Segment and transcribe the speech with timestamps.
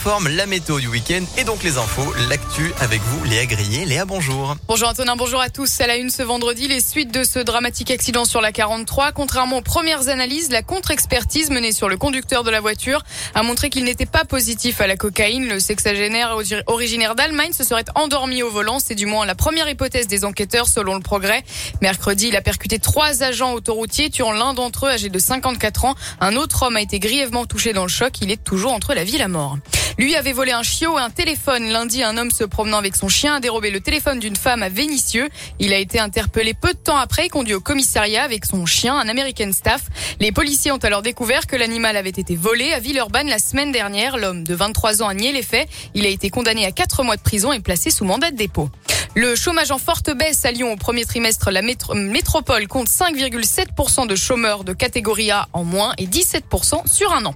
[0.00, 3.84] informe la météo du week-end et donc les infos, l'actu avec vous, Léa Grillé.
[3.84, 4.56] Léa, bonjour.
[4.66, 5.78] Bonjour Antonin, bonjour à tous.
[5.82, 9.12] À la une ce vendredi, les suites de ce dramatique accident sur la 43.
[9.12, 13.02] Contrairement aux premières analyses, la contre-expertise menée sur le conducteur de la voiture
[13.34, 15.46] a montré qu'il n'était pas positif à la cocaïne.
[15.46, 16.34] Le sexagénaire
[16.66, 18.78] originaire d'Allemagne se serait endormi au volant.
[18.78, 21.42] C'est du moins la première hypothèse des enquêteurs selon le progrès.
[21.82, 25.94] Mercredi, il a percuté trois agents autoroutiers, tuant l'un d'entre eux âgé de 54 ans.
[26.22, 28.14] Un autre homme a été grièvement touché dans le choc.
[28.22, 29.58] Il est toujours entre la vie et la mort.
[30.00, 31.68] Lui avait volé un chiot et un téléphone.
[31.68, 34.70] Lundi, un homme se promenant avec son chien a dérobé le téléphone d'une femme à
[34.70, 35.28] Vénissieux.
[35.58, 38.94] Il a été interpellé peu de temps après et conduit au commissariat avec son chien,
[38.94, 39.82] un American Staff.
[40.18, 44.16] Les policiers ont alors découvert que l'animal avait été volé à Villeurbanne la semaine dernière.
[44.16, 45.68] L'homme de 23 ans a nié les faits.
[45.92, 48.70] Il a été condamné à 4 mois de prison et placé sous mandat de dépôt.
[49.14, 51.50] Le chômage en forte baisse à Lyon au premier trimestre.
[51.50, 57.26] La métropole compte 5,7% de chômeurs de catégorie A en moins et 17% sur un
[57.26, 57.34] an.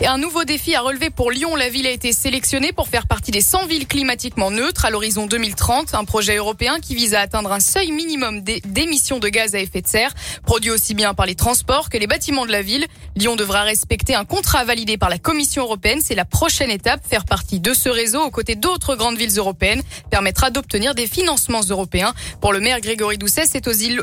[0.00, 1.54] Et un nouveau défi à relever pour Lyon.
[1.54, 5.26] La ville a été sélectionnée pour faire partie des 100 villes climatiquement neutres à l'horizon
[5.26, 5.94] 2030.
[5.94, 9.82] Un projet européen qui vise à atteindre un seuil minimum d'émissions de gaz à effet
[9.82, 10.14] de serre,
[10.46, 12.86] produit aussi bien par les transports que les bâtiments de la ville.
[13.16, 16.00] Lyon devra respecter un contrat validé par la Commission européenne.
[16.02, 17.02] C'est la prochaine étape.
[17.06, 21.62] Faire partie de ce réseau aux côtés d'autres grandes villes européennes permettra d'obtenir des financements
[21.68, 22.14] européens.
[22.40, 23.98] Pour le maire Grégory Doucet, c'est aussi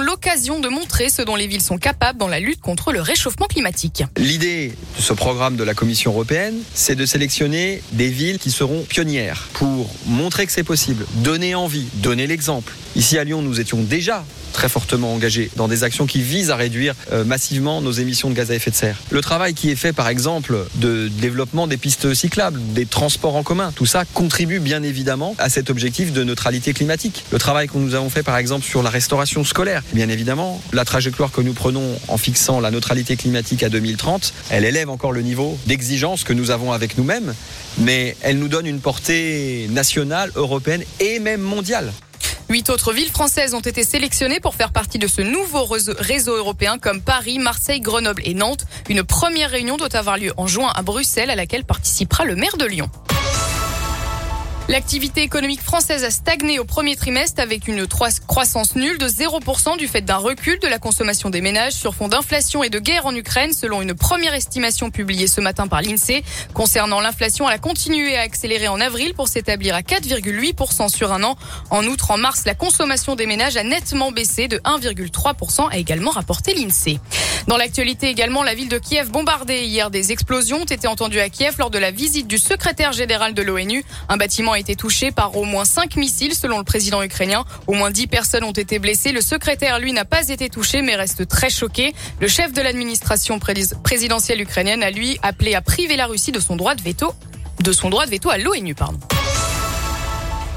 [0.00, 3.46] l'occasion de montrer ce dont les villes sont capables dans la lutte contre le réchauffement
[3.46, 4.04] climatique.
[4.16, 9.48] L'idée ce programme de la Commission européenne, c'est de sélectionner des villes qui seront pionnières
[9.52, 12.72] pour montrer que c'est possible, donner envie, donner l'exemple.
[12.96, 14.24] Ici à Lyon, nous étions déjà
[14.56, 18.34] très fortement engagés dans des actions qui visent à réduire euh, massivement nos émissions de
[18.34, 18.96] gaz à effet de serre.
[19.10, 23.42] Le travail qui est fait par exemple de développement des pistes cyclables, des transports en
[23.42, 27.24] commun, tout ça contribue bien évidemment à cet objectif de neutralité climatique.
[27.32, 30.86] Le travail que nous avons fait par exemple sur la restauration scolaire, bien évidemment, la
[30.86, 35.22] trajectoire que nous prenons en fixant la neutralité climatique à 2030, elle élève encore le
[35.22, 37.34] niveau d'exigence que nous avons avec nous-mêmes,
[37.78, 41.92] mais elle nous donne une portée nationale, européenne et même mondiale.
[42.48, 46.78] Huit autres villes françaises ont été sélectionnées pour faire partie de ce nouveau réseau européen
[46.78, 48.66] comme Paris, Marseille, Grenoble et Nantes.
[48.88, 52.56] Une première réunion doit avoir lieu en juin à Bruxelles à laquelle participera le maire
[52.56, 52.88] de Lyon.
[54.68, 57.86] L'activité économique française a stagné au premier trimestre avec une
[58.26, 62.08] croissance nulle de 0% du fait d'un recul de la consommation des ménages sur fond
[62.08, 66.24] d'inflation et de guerre en Ukraine selon une première estimation publiée ce matin par l'INSEE.
[66.52, 71.22] Concernant l'inflation, elle a continué à accélérer en avril pour s'établir à 4,8% sur un
[71.22, 71.36] an.
[71.70, 76.10] En outre, en mars, la consommation des ménages a nettement baissé de 1,3% a également
[76.10, 76.98] rapporté l'INSEE.
[77.46, 79.90] Dans l'actualité également, la ville de Kiev bombardée hier.
[79.90, 83.42] Des explosions ont été entendues à Kiev lors de la visite du secrétaire général de
[83.42, 83.84] l'ONU.
[84.08, 87.44] Un bâtiment été touché par au moins cinq missiles selon le président ukrainien.
[87.66, 89.12] Au moins dix personnes ont été blessées.
[89.12, 91.94] Le secrétaire, lui, n'a pas été touché mais reste très choqué.
[92.20, 96.56] Le chef de l'administration présidentielle ukrainienne a, lui, appelé à priver la Russie de son
[96.56, 97.12] droit de veto,
[97.60, 98.98] de son droit de veto à l'ONU, pardon.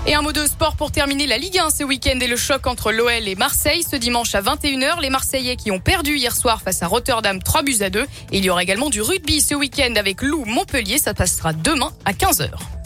[0.07, 2.65] Et un mot de sport pour terminer la Ligue 1 ce week-end et le choc
[2.67, 5.01] entre l'OL et Marseille ce dimanche à 21h.
[5.01, 8.01] Les Marseillais qui ont perdu hier soir face à Rotterdam 3 buts à 2.
[8.01, 10.97] Et il y aura également du rugby ce week-end avec Lou Montpellier.
[10.97, 12.78] Ça passera demain à 15h.